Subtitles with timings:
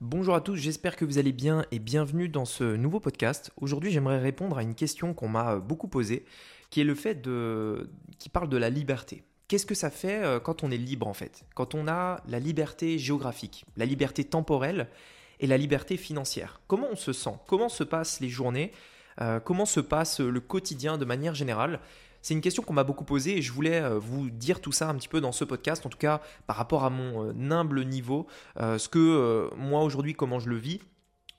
[0.00, 3.52] Bonjour à tous, j'espère que vous allez bien et bienvenue dans ce nouveau podcast.
[3.58, 6.24] Aujourd'hui, j'aimerais répondre à une question qu'on m'a beaucoup posée,
[6.70, 9.24] qui est le fait de qui parle de la liberté.
[9.46, 11.44] Qu'est-ce que ça fait euh, quand on est libre en fait?
[11.54, 14.88] Quand on a la liberté géographique, la liberté temporelle
[15.38, 16.62] et la liberté financière.
[16.66, 17.34] Comment on se sent?
[17.46, 18.72] Comment se passent les journées?
[19.20, 21.78] Euh, Comment se passe le quotidien de manière générale?
[22.22, 24.88] C'est une question qu'on m'a beaucoup posée et je voulais euh, vous dire tout ça
[24.88, 27.84] un petit peu dans ce podcast, en tout cas par rapport à mon euh, humble
[27.84, 28.26] niveau,
[28.58, 30.80] euh, ce que moi aujourd'hui, comment je le vis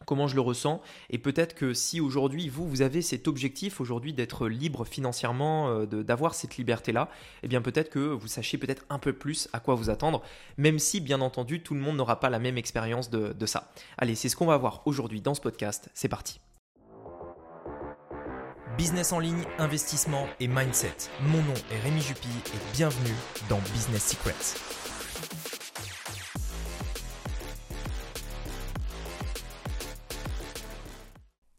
[0.08, 0.82] comment je le ressens.
[1.12, 6.34] Et peut-être que si aujourd'hui vous vous avez cet objectif aujourd'hui d'être libre financièrement d'avoir
[6.34, 7.08] cette liberté là
[7.44, 10.24] eh bien peut-être que vous sachiez peut-être un peu plus à quoi vous attendre
[10.58, 13.72] même si bien entendu tout le monde n'aura pas la même expérience de, de ça.
[14.00, 15.92] Allez c'est ce qu'on va voir aujourd'hui dans ce podcast.
[15.94, 16.42] C'est parti
[18.82, 20.96] Business en ligne, investissement et mindset.
[21.28, 23.14] Mon nom est Rémi Jupy et bienvenue
[23.48, 24.58] dans Business Secrets.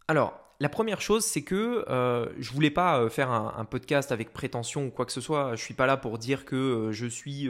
[0.08, 4.32] Alors, la première chose, c'est que euh, je voulais pas euh, faire un, podcast avec
[4.32, 5.56] prétention ou quoi que ce soit.
[5.56, 7.48] Je suis pas là pour dire que euh, je suis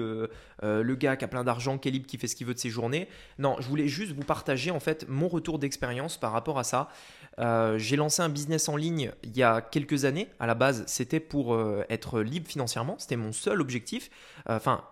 [0.63, 2.59] le gars qui a plein d'argent, qui est libre, qui fait ce qu'il veut de
[2.59, 3.09] ses journées.
[3.39, 6.89] Non, je voulais juste vous partager en fait mon retour d'expérience par rapport à ça.
[7.77, 10.29] J'ai lancé un business en ligne il y a quelques années.
[10.39, 12.97] À la base, c'était pour être libre financièrement.
[12.99, 14.11] C'était mon seul objectif.
[14.49, 14.85] Enfin,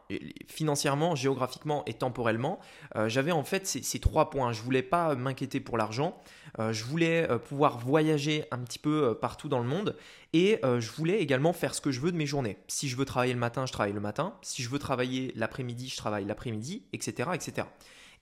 [0.49, 2.59] financièrement, géographiquement et temporellement.
[3.07, 4.53] J'avais en fait ces, ces, trois points.
[4.53, 6.21] Je voulais pas m'inquiéter pour l'argent.
[6.59, 9.97] je voulais pouvoir voyager un petit peu euh, partout dans le monde
[10.33, 12.59] et euh, je voulais également faire ce que je veux de mes journées.
[12.69, 14.37] Si je veux travailler le matin, je travaille le matin.
[14.43, 17.67] Si je veux travailler l'après-midi, je travaille l'après-midi, etc., etc.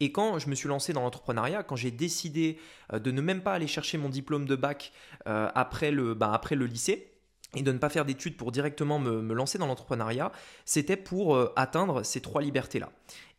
[0.01, 2.59] Et quand je me suis lancé dans l'entrepreneuriat, quand j'ai décidé
[2.93, 4.93] euh, de ne même pas aller chercher mon diplôme de bac
[5.27, 7.18] le, bah, après le lycée,
[7.57, 10.33] et de ne pas faire d'études pour directement me, lancer dans l'entrepreneuriat,
[10.67, 12.91] c'était pour euh, atteindre ces trois libertés-là.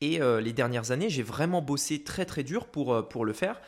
[0.02, 3.62] Et euh, les dernières années, j'ai vraiment bossé très très dur pour, euh, le faire,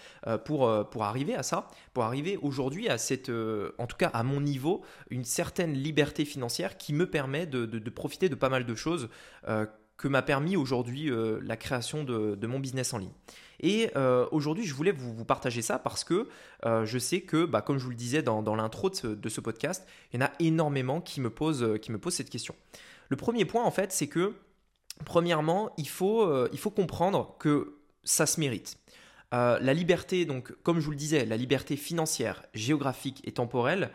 [0.46, 0.68] pour,
[1.04, 5.26] arriver à ça, pour arriver aujourd'hui à cette, en tout cas à mon niveau, une
[5.26, 9.10] certaine liberté financière qui me permet de profiter de pas mal de choses
[10.02, 13.14] que m'a permis aujourd'hui euh, la création de, mon business en ligne.
[13.60, 16.28] Et euh, aujourd'hui, je voulais vous, partager ça parce que
[16.66, 19.88] euh, je sais que, bah, comme je vous le disais dans, l'intro de, ce podcast,
[20.12, 21.64] il y en a énormément qui me, posent,
[22.10, 22.56] cette question.
[23.10, 24.34] Le premier point, en fait, c'est que,
[25.06, 28.80] premièrement, il faut, comprendre que ça se mérite.
[29.32, 33.92] la liberté, donc, comme je vous le disais, la liberté financière, géographique et temporelle,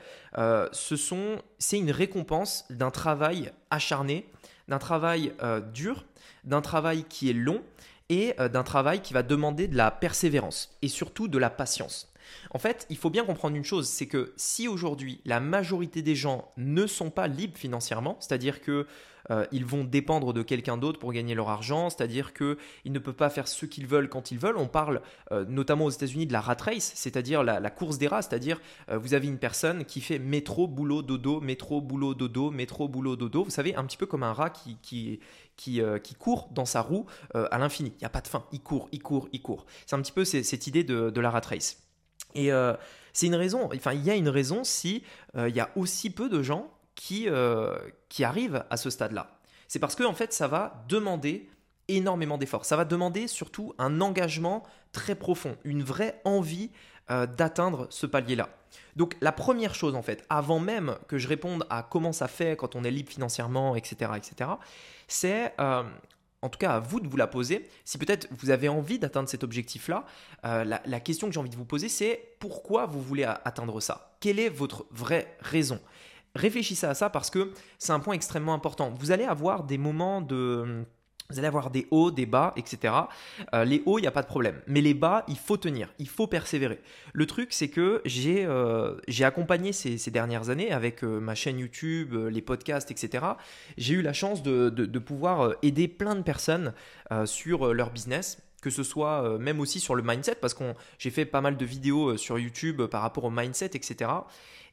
[0.70, 4.30] sont, c'est une récompense d'un travail acharné
[4.68, 6.04] d'un travail euh, dur,
[6.44, 7.62] d'un travail qui est long
[8.08, 12.12] et euh, d'un travail qui va demander de la persévérance et surtout de la patience.
[12.50, 16.14] En fait, il faut bien comprendre une chose, c'est que si aujourd'hui la majorité des
[16.14, 18.86] gens ne sont pas libres financièrement, c'est-à-dire que
[19.30, 22.56] euh, ils vont dépendre de quelqu'un d'autre pour gagner leur argent, c'est-à-dire qu'ils
[22.86, 24.56] ne peuvent pas faire ce qu'ils veulent quand ils veulent.
[24.56, 28.22] On parle euh, notamment aux États-Unis de la rat race, c'est-à-dire la, course des rats,
[28.22, 28.60] c'est-à-dire
[28.90, 33.16] euh, vous avez une personne qui fait métro, boulot, dodo, métro, boulot, dodo, métro, boulot,
[33.16, 33.44] dodo.
[33.44, 35.20] Vous savez, un petit peu comme un rat qui, qui,
[35.56, 37.92] qui, qui court dans sa roue à l'infini.
[37.96, 39.66] Il n'y a pas de fin, il court, il court, il court.
[39.86, 41.85] C'est un petit peu cette idée de la rat race.
[42.36, 42.74] Et euh,
[43.12, 45.02] c'est une raison, enfin il y a une raison si
[45.36, 47.76] euh, y a aussi peu de gens qui, euh,
[48.08, 49.38] qui arrivent à ce stade-là.
[49.68, 51.48] C'est parce que en fait ça va demander
[51.88, 52.66] énormément d'efforts.
[52.66, 56.70] Ça va demander surtout un engagement très profond, une vraie envie
[57.08, 58.48] d'atteindre ce palier-là.
[58.96, 62.56] Donc la première chose en fait, avant même que je réponde à comment ça fait
[62.56, 64.50] quand on est libre financièrement, etc., etc.,
[65.06, 65.54] c'est
[66.46, 67.68] en tout cas à vous de vous la poser.
[67.84, 70.04] Si peut-être vous avez envie d'atteindre cet objectif-là,
[70.44, 74.16] euh, la, question que j'ai envie de vous poser, c'est pourquoi vous voulez atteindre ça?
[74.20, 75.80] Quelle est votre vraie raison?
[76.34, 78.90] Réfléchissez à ça parce que c'est un point extrêmement important.
[78.90, 80.84] Vous allez avoir des moments de
[81.30, 82.94] vous allez avoir des hauts, des bas, etc.
[83.54, 84.60] Euh, les hauts, il n'y a pas de problème.
[84.66, 86.80] Mais les bas, il faut tenir, il faut persévérer.
[87.12, 92.14] Le truc, c'est que j'ai euh, accompagné ces, dernières années avec euh, ma chaîne YouTube,
[92.14, 93.24] les podcasts, etc.
[93.76, 96.72] J'ai eu la chance de, de, pouvoir aider plein de personnes
[97.24, 100.64] sur leur business que ce soit même aussi sur le mindset, parce que
[100.98, 104.10] j'ai fait pas mal de vidéos sur YouTube par rapport au mindset, etc.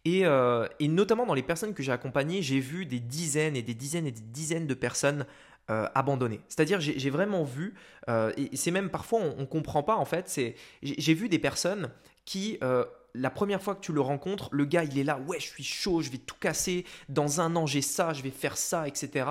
[0.06, 3.76] Et, et notamment dans les personnes que j'ai accompagnées, j'ai vu des dizaines et des
[3.76, 5.26] dizaines et des dizaines de personnes
[5.72, 6.42] euh, abandonné.
[6.50, 7.74] C'est-à-dire, j'ai vraiment vu,
[8.10, 10.38] euh, et c'est même parfois on ne comprend pas en fait,
[10.82, 11.90] j'ai vu des personnes
[12.26, 12.84] qui, euh,
[13.14, 15.64] la première fois que tu le rencontres, le gars il est là, ouais, je suis
[15.64, 19.26] chaud, je vais tout casser, dans un an j'ai ça, je vais faire ça, etc.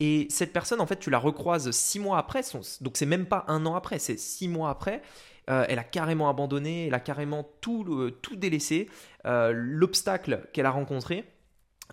[0.00, 2.40] Et cette personne, en fait, tu la recroises six mois après,
[2.80, 5.02] donc c'est même pas un an après, c'est six mois après.
[5.46, 8.88] elle a carrément abandonné, elle a carrément tout, tout délaissé.
[9.24, 11.26] L'obstacle qu'elle a rencontré,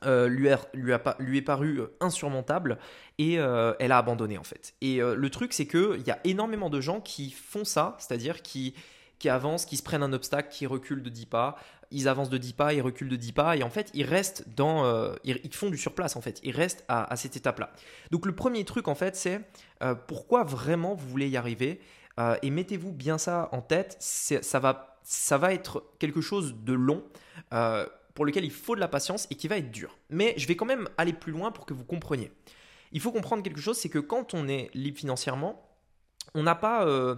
[0.06, 2.78] lui, lui, est paru insurmontable
[3.18, 4.74] et elle a abandonné en fait.
[4.82, 8.74] Et le truc c'est qu'il y a énormément de gens qui font ça, c'est-à-dire qui,
[9.20, 11.58] qui avancent, qui se prennent un obstacle, qui reculent de 10 pas,
[11.92, 14.46] ils avancent de 10 pas, ils reculent de 10 pas, et en fait, ils restent
[14.56, 14.86] dans.
[14.86, 16.40] Euh, ils, font du surplace, en fait.
[16.44, 17.72] Ils restent à, cette étape-là.
[18.12, 19.42] Donc, le premier truc, en fait, c'est
[19.82, 21.80] euh, pourquoi vraiment vous voulez y arriver?
[22.20, 23.96] Euh, et mettez-vous bien ça en tête.
[24.00, 27.04] Ça va, ça va être quelque chose de long.
[28.18, 29.96] Pour lequel il faut de la patience et qui va être dur.
[30.10, 32.32] Mais je vais quand même aller plus loin pour que vous compreniez.
[32.92, 35.70] Il faut comprendre quelque chose, c'est que quand on est libre financièrement,
[36.34, 37.14] on n'a pas, euh,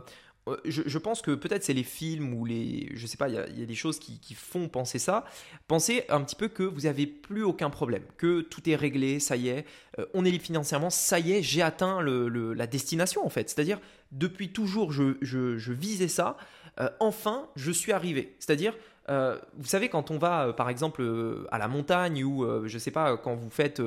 [0.66, 2.90] je, pense que peut-être c'est les films ou les.
[2.96, 5.24] Je sais pas, il y, a des choses qui, font penser ça.
[5.70, 9.38] Pensez un petit peu que vous n'avez plus aucun problème, que tout est réglé, ça
[9.38, 9.66] y est,
[10.00, 13.50] euh, on est libre financièrement, ça y est, j'ai atteint la destination en fait.
[13.50, 13.80] C'est-à-dire,
[14.12, 16.36] depuis toujours, je, visais ça,
[16.82, 18.36] euh, enfin, je suis arrivé.
[18.40, 18.76] C'est-à-dire,
[19.10, 22.78] euh, vous savez, quand on va, euh, par exemple, euh, à la montagne ou, je
[22.78, 23.82] sais pas, quand vous faites,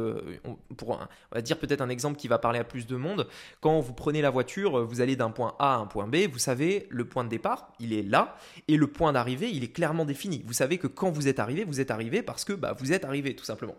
[0.77, 3.29] pour on va dire peut-être un exemple qui va parler à plus de monde,
[3.61, 6.39] quand vous prenez la voiture, vous allez d'un point A à un point B, vous
[6.39, 8.37] savez, le point de départ, il est là,
[8.69, 10.43] et le point d'arrivée, il est clairement défini.
[10.47, 13.05] Vous savez que quand vous êtes arrivé, vous êtes arrivé parce que bah, vous êtes
[13.05, 13.77] arrivé, tout simplement.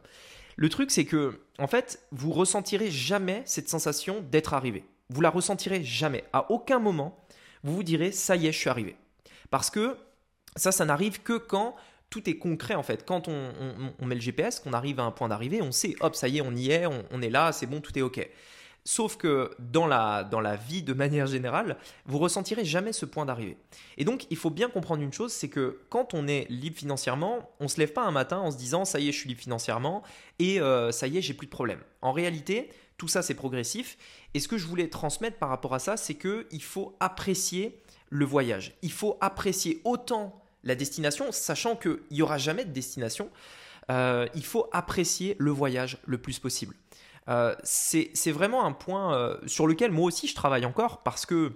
[0.56, 4.86] Le truc, c'est que, en fait, vous ressentirez jamais cette sensation d'être arrivé.
[5.10, 6.24] Vous la ressentirez jamais.
[6.32, 7.18] À aucun moment,
[7.64, 8.96] vous vous direz, ça y est, je suis arrivé.
[9.50, 9.98] Parce que
[10.56, 11.76] ça, ça n'arrive que quand
[12.14, 13.06] tout est concret en fait.
[13.06, 16.28] Quand on, met le GPS, qu'on arrive à un point d'arrivée, on sait, hop, ça
[16.28, 18.30] y est, on y est, on, est là, c'est bon, tout est OK.
[18.86, 23.26] Sauf que dans la, dans la vie de manière générale, vous ressentirez jamais ce point
[23.26, 23.58] d'arrivée.
[23.98, 27.50] Et donc, il faut bien comprendre une chose, c'est que quand on est libre financièrement,
[27.60, 29.42] on se lève pas un matin en se disant ça y est, je suis libre
[29.42, 30.04] financièrement
[30.38, 31.80] et euh, ça y est, j'ai plus de problème.
[32.02, 33.98] En réalité, tout ça c'est progressif.
[34.36, 37.82] Et ce que je voulais transmettre par rapport à ça, c'est que il faut apprécier
[38.10, 38.76] le voyage.
[38.84, 43.30] Il faut apprécier autant la destination, sachant qu'il n'y aura jamais de destination,
[43.92, 46.76] euh, il faut apprécier le voyage le plus possible.
[47.30, 51.54] Euh, c'est vraiment un point euh, sur lequel moi aussi je travaille encore parce que,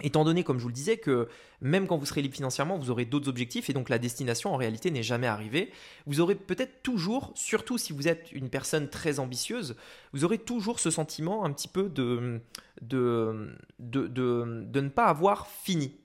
[0.00, 1.28] étant donné, comme je vous le disais, que
[1.60, 4.56] même quand vous serez libre financièrement, vous aurez d'autres objectifs et donc la destination en
[4.56, 5.72] réalité n'est jamais arrivée,
[6.06, 9.76] vous aurez peut-être toujours, surtout si vous êtes une personne très ambitieuse,
[10.12, 12.40] vous aurez toujours ce sentiment un petit peu de,
[12.82, 15.99] de, de, de ne pas avoir fini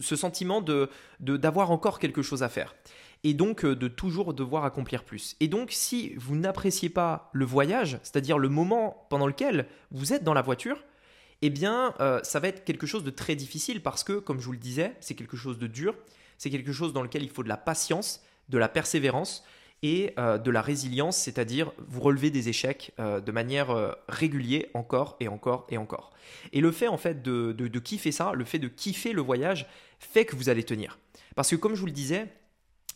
[0.00, 0.88] ce sentiment de
[1.18, 2.74] d'avoir encore quelque chose à faire
[3.24, 5.36] et donc euh, de toujours devoir accomplir plus.
[5.40, 10.24] Et donc si vous n'appréciez pas le voyage, c'est-à-dire le moment pendant lequel vous êtes
[10.24, 10.82] dans la voiture,
[11.42, 14.46] eh bien euh, ça va être quelque chose de très difficile parce que, comme je
[14.46, 15.94] vous le disais, c'est quelque chose de dur,
[16.38, 19.44] c'est quelque chose dans lequel il faut de la patience, de la persévérance,
[19.82, 24.64] et euh, de la résilience, c'est-à-dire vous relever des échecs euh, de manière euh, régulière
[24.74, 26.10] encore et encore et encore.
[26.52, 29.66] Et le fait en fait de, de, kiffer ça, le fait de kiffer le voyage,
[29.98, 30.98] fait que vous allez tenir.
[31.34, 32.26] Parce que comme je vous le disais,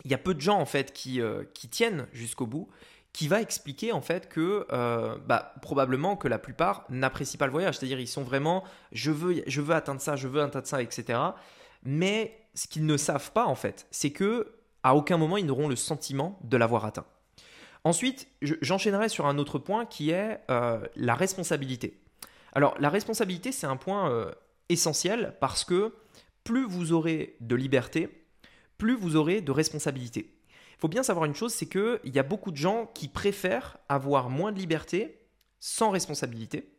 [0.04, 1.20] il y a peu de gens en fait qui,
[1.54, 2.68] qui tiennent jusqu'au bout,
[3.12, 4.66] qui va expliquer en fait que
[5.26, 9.42] bah, probablement que la plupart n'apprécient pas le voyage, c'est-à-dire ils sont vraiment je veux,
[9.46, 11.18] je veux atteindre ça, je veux atteindre ça, etc.
[11.84, 14.52] Mais ce qu'ils ne savent pas en fait, c'est que
[14.84, 17.06] à aucun moment ils n'auront le sentiment de l'avoir atteint.
[17.82, 22.00] Ensuite, j'enchaînerai sur un autre point qui est euh, la responsabilité.
[22.52, 24.30] Alors la responsabilité, c'est un point euh,
[24.68, 25.92] essentiel parce que
[26.44, 28.24] plus vous aurez de liberté,
[28.78, 30.30] plus vous aurez de responsabilité.
[30.76, 33.78] Il faut bien savoir une chose, c'est qu'il y a beaucoup de gens qui préfèrent
[33.88, 35.18] avoir moins de liberté
[35.60, 36.73] sans responsabilité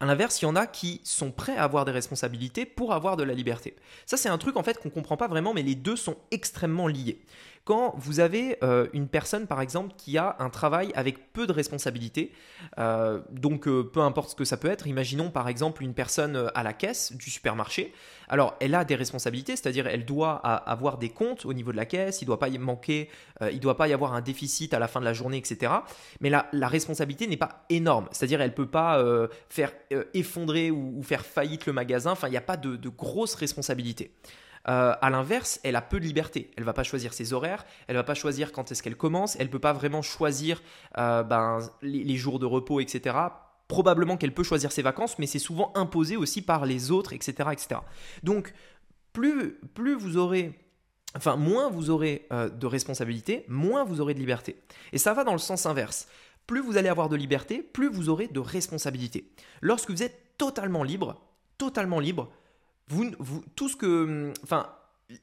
[0.00, 3.16] à l'inverse, il y en a qui sont prêts à avoir des responsabilités pour avoir
[3.16, 3.74] de la liberté.
[4.06, 6.16] Ça, c'est un truc en fait qu'on ne comprend pas vraiment, mais les deux sont
[6.30, 7.20] extrêmement liés.
[7.68, 11.52] Quand vous avez euh, une personne, par exemple, qui a un travail avec peu de
[11.52, 12.32] responsabilités,
[12.78, 16.50] euh, donc euh, peu importe ce que ça peut être, imaginons par exemple une personne
[16.54, 17.92] à la caisse du supermarché,
[18.30, 21.84] alors elle a des responsabilités, c'est-à-dire elle doit avoir des comptes au niveau de la
[21.84, 23.10] caisse, il ne doit pas y manquer,
[23.42, 25.70] il ne doit pas y avoir un déficit à la fin de la journée, etc.
[26.22, 28.98] Mais la, la responsabilité n'est pas énorme, c'est-à-dire elle ne peut pas
[29.50, 29.72] faire
[30.14, 34.14] effondrer ou, faire faillite le magasin, enfin il n'y a pas de, de grosses responsabilités.
[34.68, 36.50] Euh, à l'inverse, elle a peu de liberté.
[36.56, 39.48] Elle va pas choisir ses horaires, elle va pas choisir quand est-ce qu'elle commence, elle
[39.48, 40.62] peut pas vraiment choisir
[40.98, 43.16] euh, ben, les, jours de repos, etc.
[43.66, 47.48] Probablement qu'elle peut choisir ses vacances, mais c'est souvent imposé aussi par les autres, etc.
[47.52, 47.80] etc.
[48.22, 48.52] Donc,
[49.12, 50.52] plus, plus vous aurez
[51.16, 54.60] Enfin, moins vous aurez euh, de responsabilité, moins vous aurez de liberté.
[54.92, 56.06] Et ça va dans le sens inverse.
[56.46, 59.32] Plus vous allez avoir de liberté, plus vous aurez de responsabilité.
[59.62, 61.18] Lorsque vous êtes totalement libre,
[61.56, 62.30] totalement libre,
[63.54, 64.70] tout ce que, enfin,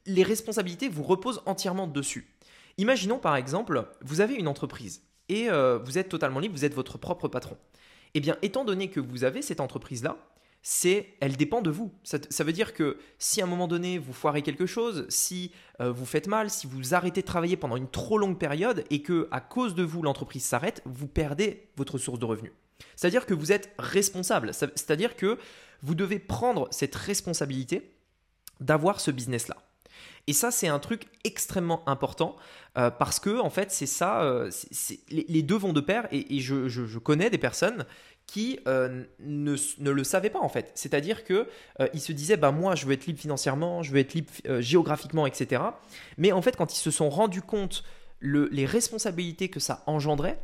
[0.06, 2.34] les responsabilités vous reposent entièrement dessus.
[2.78, 6.74] Imaginons par exemple, vous avez une entreprise et euh, vous êtes totalement libre, vous êtes
[6.74, 7.58] votre propre patron.
[8.14, 10.18] Eh bien, étant donné que vous avez cette entreprise-là,
[10.62, 11.94] c'est elle dépend de vous.
[12.04, 15.92] Ça, veut dire que si à un moment donné vous foirez quelque chose, si euh,
[15.92, 19.28] vous faites mal, si vous arrêtez de travailler pendant une trop longue période et que
[19.32, 22.52] à cause de vous l'entreprise s'arrête, vous perdez votre source de revenus.
[22.96, 24.54] C'est-à-dire que vous êtes responsable.
[24.54, 25.38] C'est-à-dire que
[25.82, 27.92] vous devez prendre cette responsabilité
[28.60, 29.58] d'avoir ce business-là.
[30.28, 32.36] Et ça, c'est un truc extrêmement important
[32.78, 34.50] euh, parce que, en fait, c'est ça, euh,
[35.10, 36.08] les, deux vont de pair.
[36.12, 37.86] Et, je, connais des personnes
[38.26, 40.72] qui euh, ne, le savaient pas, en fait.
[40.74, 41.46] C'est-à-dire qu'ils
[41.94, 45.28] ils se disaient, bah, moi, je veux être libre financièrement, je veux être libre géographiquement,
[45.28, 45.62] etc.
[46.18, 47.84] Mais en fait, quand ils se sont rendus compte
[48.22, 50.40] les responsabilités que ça engendrait,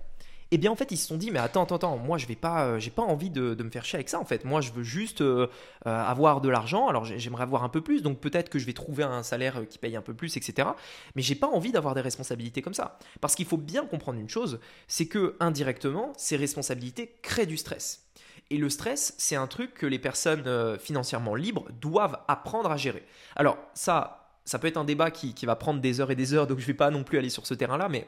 [0.51, 2.25] et eh bien en fait ils se sont dit mais attends attends attends moi je
[2.25, 4.43] vais pas euh, j'ai pas envie de, me faire chier avec ça en fait.
[4.43, 5.47] Moi je veux juste euh,
[5.87, 8.73] euh, avoir de l'argent alors j'aimerais avoir un peu plus donc peut-être que je vais
[8.73, 10.67] trouver un salaire qui paye un peu plus etc
[11.15, 12.99] mais j'ai pas envie d'avoir des responsabilités comme ça.
[13.21, 18.09] Parce qu'il faut bien comprendre une chose c'est que indirectement ces responsabilités créent du stress.
[18.49, 23.05] Et le stress, c'est un truc que les personnes financièrement libres doivent apprendre à gérer.
[23.37, 26.33] Alors ça, ça peut être un débat qui, qui va prendre des heures et des
[26.33, 28.05] heures, donc je ne vais pas non plus aller sur ce terrain-là, mais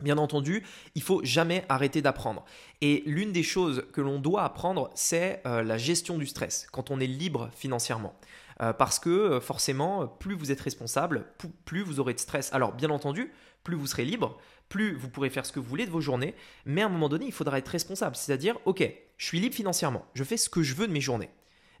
[0.00, 0.62] Bien entendu,
[0.94, 2.44] il faut jamais arrêter d'apprendre.
[2.80, 6.90] Et l'une des choses que l'on doit apprendre, c'est euh, la gestion du stress, quand
[6.90, 8.14] on est libre financièrement.
[8.60, 11.26] Euh, parce que euh, forcément, plus vous êtes responsable,
[11.64, 12.52] plus vous aurez de stress.
[12.52, 13.32] Alors, bien entendu,
[13.64, 14.38] plus vous serez libre,
[14.68, 17.08] plus vous pourrez faire ce que vous voulez de vos journées, mais à un moment
[17.08, 18.14] donné, il faudra être responsable.
[18.14, 21.30] C'est-à-dire, ok, je suis libre financièrement, je fais ce que je veux de mes journées.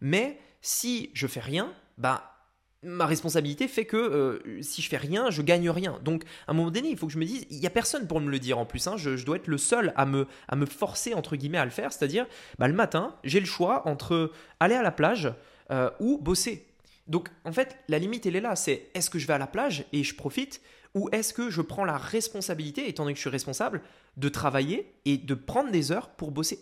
[0.00, 2.37] Mais si je fais rien, bah
[2.82, 5.98] ma responsabilité fait que euh, si je fais rien, je gagne rien.
[6.04, 8.06] Donc, à un moment donné, il faut que je me dise, il n'y a personne
[8.06, 8.86] pour me le dire en plus.
[8.86, 8.96] Hein.
[8.96, 11.92] je, dois être le seul à me, à me forcer, entre guillemets, à le faire.
[11.92, 12.26] C'est-à-dire,
[12.58, 15.32] bah, le matin, j'ai le choix entre aller à la plage
[15.70, 16.66] euh, ou bosser.
[17.08, 18.54] Donc, en fait, la limite, elle est là.
[18.54, 20.60] C'est est-ce que je vais à la plage et je profite
[20.94, 23.82] ou est-ce que je prends la responsabilité, étant donné que je suis responsable,
[24.16, 26.60] de travailler et de prendre des heures pour bosser?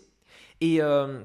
[0.61, 1.21] Et euh,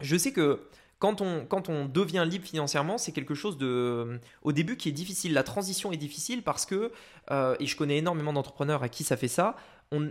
[0.00, 0.60] je sais que
[1.00, 5.32] quand on, devient libre financièrement, c'est quelque chose de, au début qui est difficile.
[5.32, 6.92] La transition est difficile parce que,
[7.30, 9.56] euh, et je connais énormément d'entrepreneurs à qui ça fait ça,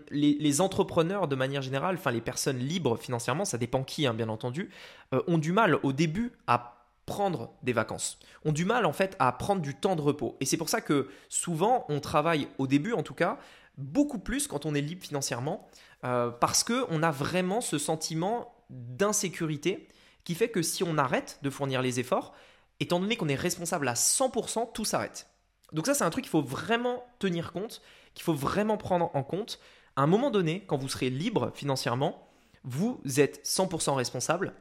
[0.09, 4.29] les, entrepreneurs de manière générale, enfin les personnes libres financièrement, ça dépend qui hein, bien
[4.29, 4.71] entendu,
[5.13, 9.15] euh, ont du mal au début à prendre des vacances, ont du mal en fait
[9.19, 10.37] à prendre du temps de repos.
[10.39, 13.37] Et c'est pour ça que souvent on travaille au début en tout cas
[13.77, 15.67] beaucoup plus quand on est libre financièrement
[16.03, 19.87] euh, parce qu'on a vraiment ce sentiment d'insécurité
[20.29, 22.35] qui fait que si on arrête de fournir les efforts,
[22.79, 25.25] étant donné qu'on est responsable à 100%, tout s'arrête.
[25.73, 27.81] Donc ça, c'est un truc qu'il faut vraiment tenir compte,
[28.13, 29.59] qu'il faut vraiment prendre en compte.
[29.95, 32.29] À un moment donné, quand vous serez libre financièrement,
[32.63, 34.53] vous êtes 100% responsable,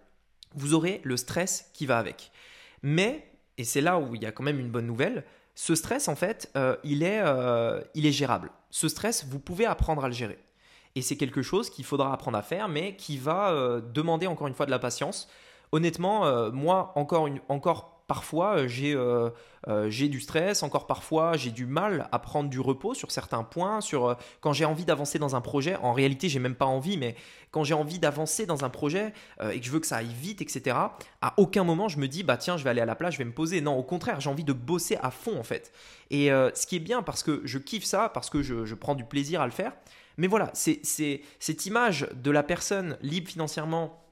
[0.55, 2.33] vous aurez le stress qui va avec.
[2.81, 6.09] Mais, et c'est là où il y a quand même une bonne nouvelle, ce stress,
[6.09, 8.53] en fait, euh, il, est, euh, il est gérable.
[8.71, 10.39] Ce stress, vous pouvez apprendre à le gérer.
[10.95, 14.49] Et c'est quelque chose qu'il faudra apprendre à faire, mais qui va euh, demander encore
[14.49, 15.29] une fois de la patience
[15.73, 19.31] honnêtement, euh, moi, encore, encore parfois, euh, j'ai euh,
[19.89, 23.83] j'ai du stress, encore parfois, j'ai du mal à prendre du repos sur certains points.
[23.83, 27.17] Sur, quand j'ai envie d'avancer dans un projet, en réalité, j'ai même pas envie, mais
[27.51, 29.13] quand j'ai envie d'avancer dans un projet
[29.53, 30.77] et que je veux que ça aille vite, etc.,
[31.21, 33.19] à aucun moment je me dis, bah tiens, je vais aller à la plage, je
[33.19, 33.61] vais me poser.
[33.61, 35.71] Non, au contraire, j'ai envie de bosser à fond, en fait.
[36.11, 38.95] Et ce qui est bien, parce que je kiffe ça, parce que je, je prends
[38.95, 39.73] du plaisir à le faire.
[40.17, 40.81] Mais voilà, c'est
[41.39, 44.08] cette image de la personne libre financièrement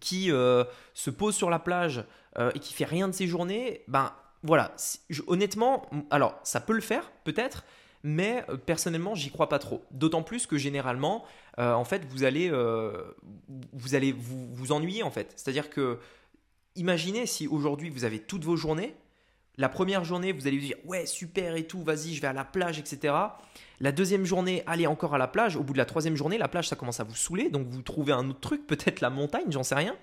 [0.00, 0.64] qui euh,
[0.94, 2.04] se pose sur la plage
[2.38, 4.74] euh, et qui fait rien de ses journées, ben voilà,
[5.26, 7.64] honnêtement, alors ça peut le faire peut-être,
[8.04, 9.84] mais euh, personnellement j'y crois pas trop.
[9.90, 11.24] D'autant plus que généralement,
[11.56, 12.52] en fait, vous allez,
[13.72, 15.32] vous, allez vous, vous ennuyer en fait.
[15.34, 15.98] C'est-à-dire que,
[16.76, 18.94] imaginez si aujourd'hui vous avez toutes vos journées,
[19.58, 22.32] la première journée, vous allez vous dire ouais super et tout, vas-y, je vais à
[22.32, 23.14] la plage, etc.
[23.80, 25.56] La deuxième journée, allez encore à la plage.
[25.56, 27.82] Au bout de la troisième journée, la plage, ça commence à vous saouler, donc vous
[27.82, 29.96] trouvez un autre truc, peut-être la montagne, j'en sais rien.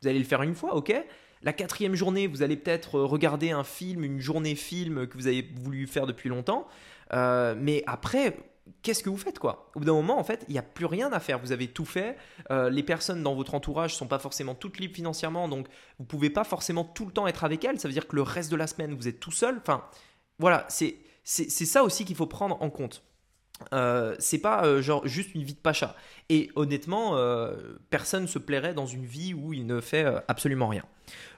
[0.00, 0.94] Vous allez le faire une fois, ok.
[1.42, 5.50] La quatrième journée, vous allez peut-être regarder un film, une journée film que vous avez
[5.56, 6.68] voulu faire depuis longtemps.
[7.12, 8.36] Euh, mais après,
[8.82, 9.70] qu'est-ce que vous faites quoi?
[9.74, 11.38] Au bout d'un moment, en fait, il n'y a plus rien à faire.
[11.38, 12.16] Vous avez tout fait.
[12.50, 15.66] Euh, les personnes dans votre entourage ne sont pas forcément toutes libres financièrement, donc
[15.98, 17.78] vous ne pouvez pas forcément tout le temps être avec elles.
[17.78, 19.58] Ça veut dire que le reste de la semaine, vous êtes tout seul.
[19.58, 19.84] Enfin,
[20.38, 23.04] voilà, c'est ça aussi qu'il faut prendre en compte.
[23.74, 25.94] Euh, c'est pas euh, genre juste une vie de pacha.
[26.30, 27.18] Et honnêtement,
[27.90, 30.84] personne ne se plairait dans une vie où il ne fait absolument rien.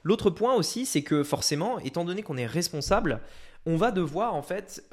[0.03, 3.19] L'autre point aussi, c'est que forcément, étant donné qu'on est responsable,
[3.65, 4.83] on va devoir en fait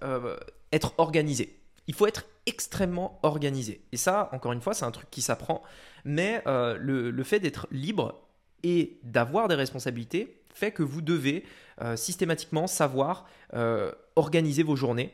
[0.73, 1.60] être organisé
[1.91, 3.85] il faut être extrêmement organisé.
[3.91, 5.61] Et ça, encore une fois, c'est un truc qui s'apprend.
[6.05, 8.29] Mais euh, le, fait d'être libre
[8.63, 11.45] et d'avoir des responsabilités fait que vous devez
[11.81, 15.13] euh, systématiquement savoir euh, organiser vos journées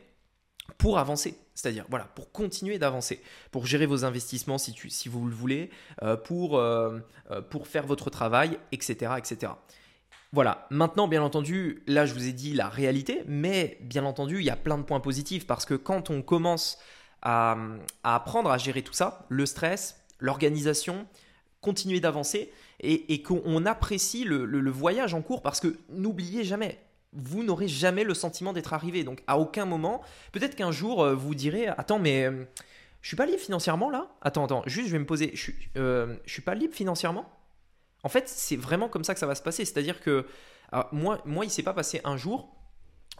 [0.77, 1.35] pour avancer.
[1.55, 5.71] C'est-à-dire, voilà, pour continuer d'avancer, pour gérer vos investissements si, vous le voulez,
[6.25, 6.61] pour,
[7.49, 9.53] pour faire votre travail, etc., etc.
[10.33, 14.45] Voilà, maintenant bien entendu, là je vous ai dit la réalité, mais bien entendu il
[14.45, 16.77] y a plein de points positifs parce que quand on commence
[17.21, 17.57] à,
[18.03, 21.07] apprendre à gérer tout ça, le stress, l'organisation,
[21.61, 26.77] continuer d'avancer et, qu'on apprécie le, voyage en cours parce que n'oubliez jamais,
[27.13, 29.05] vous n'aurez jamais le sentiment d'être arrivé.
[29.05, 30.01] Donc à aucun moment,
[30.33, 32.43] peut-être qu'un jour euh, vous direz, attends mais euh,
[33.01, 34.09] je suis pas libre financièrement là?
[34.21, 37.29] Attends, attends, juste je vais me poser, je, euh, je suis pas libre financièrement?
[38.07, 39.65] En fait c'est vraiment comme ça que ça va se passer.
[39.65, 40.25] C'est-à-dire que
[40.93, 42.55] moi, moi il s'est pas passé un jour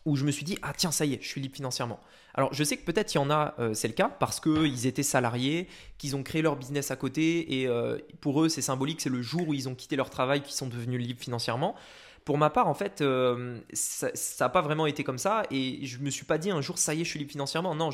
[0.06, 2.00] où je me suis dit, ah tiens, ça y est, je suis libre financièrement.
[2.36, 4.88] Alors je sais que peut-être il y en a, euh, c'est le cas, parce qu'ils
[4.88, 5.68] étaient salariés,
[5.98, 9.22] qu'ils ont créé leur business à côté, et euh, pour eux c'est symbolique, c'est le
[9.22, 11.76] jour où ils ont quitté leur travail qu'ils sont devenus libres financièrement.
[12.24, 15.98] Pour ma part, en fait, euh, ça n'a pas vraiment été comme ça, et je
[15.98, 17.76] me suis pas dit un jour, ça y est, je suis libre financièrement.
[17.76, 17.90] Non,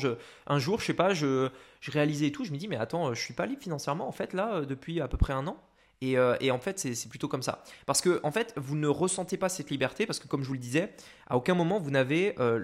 [0.46, 1.48] un jour, je sais pas, je,
[1.80, 4.34] je réalisais tout, je me dis, mais attends, je suis pas libre financièrement, en fait,
[4.34, 5.56] là, depuis à peu près un an.
[6.02, 7.62] Euh, et, en fait, c'est plutôt comme ça.
[7.86, 10.54] Parce que, en fait, vous ne ressentez pas cette liberté, parce que, comme je vous
[10.54, 10.92] le disais,
[11.28, 12.58] à aucun moment vous n'avez euh,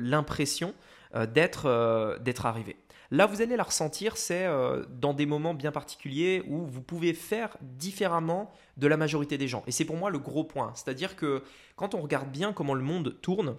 [0.00, 0.74] l'impression
[1.14, 2.76] euh, d'être arrivé.
[3.12, 4.48] Là, vous allez la ressentir, c'est
[4.90, 9.62] dans des moments bien particuliers où vous pouvez faire différemment de la majorité des gens.
[9.68, 10.72] Et c'est pour moi le gros point.
[10.74, 11.44] C'est-à-dire que
[11.76, 13.54] quand on regarde bien comment le monde tourne,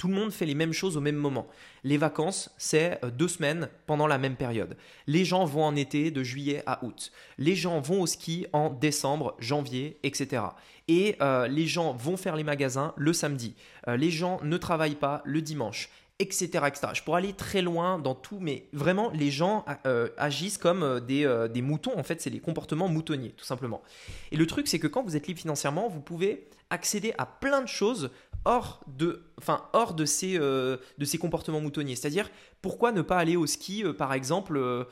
[0.00, 1.46] tout le monde fait les mêmes choses au même moment.
[1.84, 4.78] Les vacances, c'est euh, deux semaines pendant la même période.
[5.06, 7.12] Les gens vont en été de juillet à août.
[7.36, 10.42] Les gens vont au ski en décembre, janvier, etc.
[10.88, 13.54] Et euh, les gens vont faire les magasins le samedi.
[13.88, 15.90] Euh, les gens ne travaillent pas le dimanche.
[16.18, 16.88] Etc, etc.
[16.94, 19.64] Je pourrais aller très loin dans tout, mais vraiment, les gens
[20.18, 21.98] agissent comme des, des moutons.
[21.98, 23.80] En fait, c'est les comportements moutonniers, tout simplement.
[24.30, 27.62] Et le truc, c'est que quand vous êtes libre financièrement, vous pouvez accéder à plein
[27.62, 28.10] de choses
[28.44, 31.96] hors de, enfin, hors de, ces, euh, de ces comportements moutonniers.
[31.96, 32.30] C'est-à-dire,
[32.62, 34.84] pourquoi ne pas aller au ski, euh, par exemple, euh,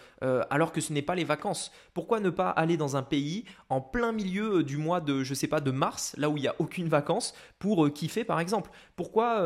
[0.51, 1.73] alors que ce n'est pas les vacances?
[1.95, 5.49] Pourquoi ne pas aller dans un pays en plein milieu du mois de, je sais
[5.49, 8.71] pas, de mars, là où il n'y a aucune vacances, pour kiffer, par exemple?
[8.97, 9.45] Pourquoi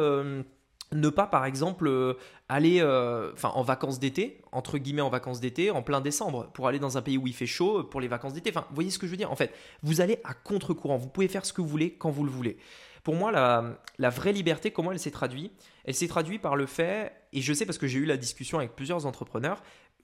[0.93, 2.17] ne pas par exemple
[2.49, 6.99] aller en vacances d'été entre guillemets en vacances d'été en plein décembre pour aller dans
[6.99, 8.51] un pays où il fait chaud pour les vacances d'été?
[8.51, 9.55] Enfin vous voyez ce que je veux dire en fait.
[9.83, 10.99] Vous allez à contre-courant.
[10.99, 12.59] Vous pouvez faire ce que vous voulez quand vous le voulez
[13.03, 15.53] pour moi, la, vraie liberté, comment elle s'est traduite?
[15.85, 18.59] Elle s'est traduite par le fait, et je sais parce que j'ai eu la discussion
[18.59, 19.63] avec plusieurs entrepreneurs,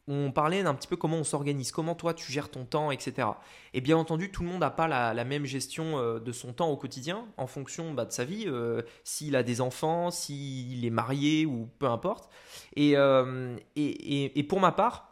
[0.09, 3.29] on parlait d'un petit peu comment on s'organise, comment toi tu gères ton temps, etc.
[3.75, 6.71] Et bien entendu, tout le monde n'a pas la, même gestion euh, de son temps
[6.71, 10.91] au quotidien en fonction bah, de sa vie, euh, s'il a des enfants, s'il est
[10.91, 12.31] marié ou peu importe.
[12.79, 15.08] Euh, et, et pour ma part,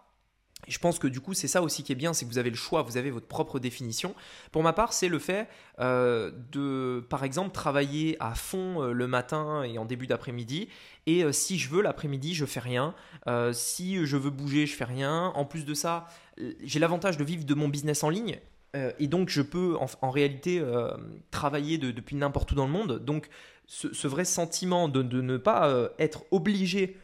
[0.68, 2.50] je pense que du coup, c'est ça aussi qui est bien, c'est que vous avez
[2.50, 4.14] le choix, vous avez votre propre définition.
[4.50, 9.06] Pour ma part, c'est le fait euh, de, par exemple, travailler à fond euh, le
[9.06, 10.68] matin et en début d'après-midi.
[11.06, 12.94] Et euh, si je veux l'après-midi, je fais rien.
[13.52, 15.32] si je veux bouger, je fais rien.
[15.34, 16.06] En plus de ça,
[16.62, 18.38] j'ai l'avantage de vivre de mon business en ligne.
[18.98, 20.62] et donc, je peux en, réalité
[21.30, 23.04] travailler depuis n'importe où dans le monde.
[23.04, 23.28] Donc,
[23.66, 26.96] ce, vrai sentiment de, de ne pas être obligé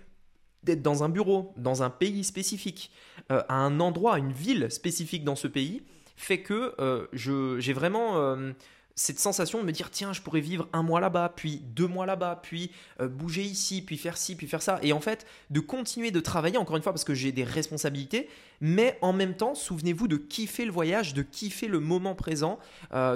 [0.64, 2.90] d'être dans un bureau, dans un pays spécifique,
[3.30, 5.82] euh, à un endroit, une ville spécifique dans ce pays,
[6.16, 8.52] fait que euh, j'ai vraiment euh,
[8.94, 12.06] cette sensation de me dire tiens, je pourrais vivre un mois là-bas, puis deux mois
[12.06, 12.70] là-bas, puis
[13.00, 14.78] bouger ici, puis faire ci, puis faire ça.
[14.82, 18.28] Et en fait, de continuer de travailler, encore une fois, parce que j'ai des responsabilités,
[18.60, 22.58] mais en même temps, souvenez-vous de kiffer le voyage, de kiffer le moment présent,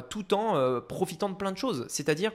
[0.08, 1.84] tout en profitant de plein de choses.
[1.88, 2.32] C'est-à-dire,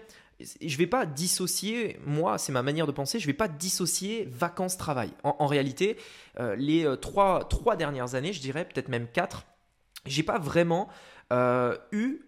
[0.61, 5.11] je vais pas dissocier, moi, c'est ma manière de penser, je vais pas dissocier vacances-travail.
[5.23, 5.97] En, réalité,
[6.39, 9.45] euh, les euh, trois, trois dernières années, je dirais peut-être même quatre,
[10.05, 10.89] j'ai pas vraiment
[11.31, 12.21] euh, eu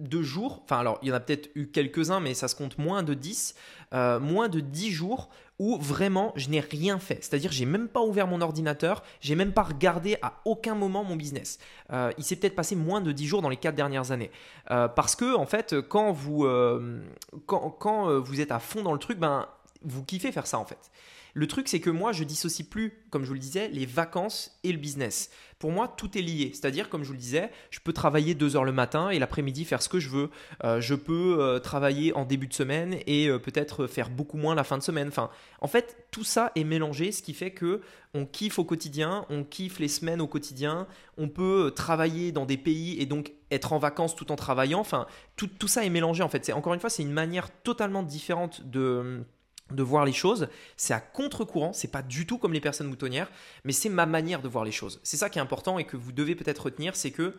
[0.00, 2.78] de jours, enfin alors il y en a peut-être eu quelques-uns, mais ça se compte
[2.78, 3.54] moins de 10,
[3.92, 5.28] moins de 10 jours
[5.60, 7.22] où vraiment je n'ai rien fait.
[7.22, 11.16] C'est-à-dire j'ai même pas ouvert mon ordinateur, j'ai même pas regardé à aucun moment mon
[11.16, 11.58] business.
[11.92, 14.30] Euh, il s'est peut-être passé moins de 10 jours dans les 4 dernières années.
[14.70, 17.02] Euh, parce que en fait, quand vous, euh,
[17.44, 19.46] quand, quand vous êtes à fond dans le truc, ben,
[19.82, 20.90] vous kiffez faire ça en fait.
[21.34, 24.58] Le truc, c'est que moi, je dissocie plus, comme je vous le disais, les vacances
[24.64, 25.30] et le business.
[25.58, 26.50] Pour moi, tout est lié.
[26.54, 29.66] C'est-à-dire, comme je vous le disais, je peux travailler deux heures le matin et l'après-midi
[29.66, 30.30] faire ce que je veux.
[30.64, 34.54] Euh, je peux euh, travailler en début de semaine et euh, peut-être faire beaucoup moins
[34.54, 35.08] la fin de semaine.
[35.08, 37.82] Enfin, en fait, tout ça est mélangé, ce qui fait que
[38.14, 40.86] on kiffe au quotidien, on kiffe les semaines au quotidien.
[41.18, 44.80] On peut travailler dans des pays et donc être en vacances tout en travaillant.
[44.80, 46.44] Enfin, tout, tout ça est mélangé en fait.
[46.44, 49.24] C'est encore une fois, c'est une manière totalement différente de
[49.72, 50.48] de voir les choses.
[50.76, 53.30] C'est à contre-courant, c'est pas du tout comme les personnes moutonnières,
[53.64, 55.00] mais c'est ma manière de voir les choses.
[55.02, 57.34] C'est ça qui est important et que vous devez peut-être retenir, c'est que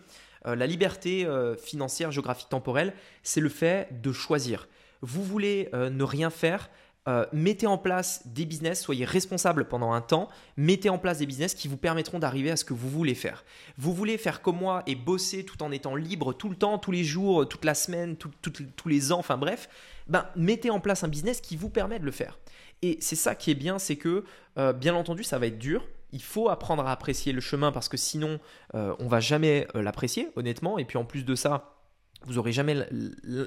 [0.46, 4.68] euh, la liberté euh, financière, géographique, temporelle, c'est le fait de choisir.
[5.02, 6.70] Vous voulez euh, ne rien faire,
[7.08, 11.26] euh, mettez en place des business, soyez responsable pendant un temps, mettez en place des
[11.26, 13.44] business qui vous permettront d'arriver à ce que vous voulez faire.
[13.78, 16.92] Vous voulez faire comme moi et bosser tout en étant libre tout le temps, tous
[16.92, 19.68] les jours, toute la semaine, tous les ans, enfin bref,
[20.08, 22.38] ben, mettez en place un business qui vous permet de le faire.
[22.84, 24.24] Et c'est ça qui est bien, c'est que
[24.60, 27.90] euh, bien entendu ça va être dur, il faut apprendre à apprécier le chemin parce
[27.90, 28.40] que sinon
[28.76, 31.81] euh, on va jamais l'apprécier honnêtement, et puis en plus de ça,
[32.26, 32.76] vous n'aurez jamais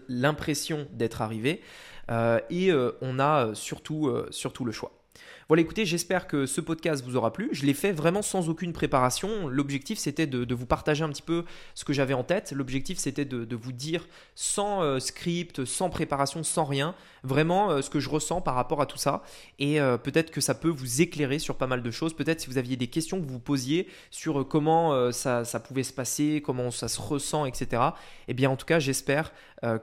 [0.08, 1.62] l'impression d'être arrivé.
[2.10, 5.03] Euh, et euh, on a euh, surtout le choix.
[5.48, 7.50] Voilà, écoutez, j'espère que ce podcast vous aura plu.
[7.52, 9.46] Je l'ai fait vraiment sans aucune préparation.
[9.48, 12.52] L'objectif, c'était de, vous partager un petit peu ce que j'avais en tête.
[12.52, 17.90] L'objectif, c'était de, vous dire sans euh, script, sans préparation, sans rien, vraiment euh, ce
[17.90, 19.22] que je ressens par rapport à tout ça.
[19.59, 22.14] Et euh, peut-être que ça peut vous éclairer sur pas mal de choses.
[22.14, 25.92] Peut-être si vous aviez des questions que vous posiez sur comment ça, ça, pouvait se
[25.92, 27.83] passer, comment ça se ressent, etc.
[28.28, 29.33] Eh bien, en tout cas, j'espère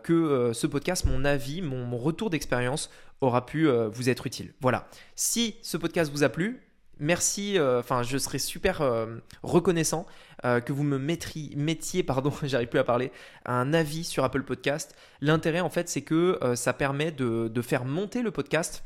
[0.03, 2.89] que ce podcast, mon avis, mon retour d'expérience
[3.21, 4.53] aura pu euh, vous être utile.
[4.59, 4.87] Voilà.
[5.15, 6.61] Si ce podcast vous a plu,
[6.99, 7.57] merci.
[7.57, 10.05] Euh, enfin, je serais super euh, reconnaissant
[10.43, 13.11] que vous me mettiez, pardon, j'arrive plus à parler,
[13.45, 14.95] un avis sur Apple Podcast.
[15.21, 18.83] L'intérêt, en fait, c'est que ça permet de, faire monter le podcast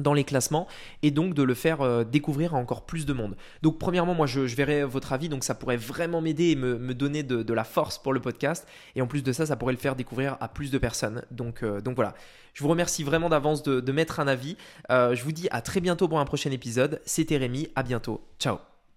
[0.00, 0.66] dans les classements
[1.02, 3.36] et donc de le faire euh, découvrir à encore plus de monde.
[3.62, 7.22] Donc premièrement, moi je, verrai votre avis, donc ça pourrait vraiment m'aider et me, donner
[7.22, 8.66] de, la force pour le podcast.
[8.96, 11.22] Et en plus de ça, ça pourrait le faire découvrir à plus de personnes.
[11.30, 12.14] Donc, euh, donc voilà,
[12.54, 14.56] je vous remercie vraiment d'avance de, mettre un avis.
[14.90, 17.00] Euh, je vous dis à très bientôt pour un prochain épisode.
[17.04, 18.22] C'était Rémi, à bientôt.
[18.38, 18.69] Ciao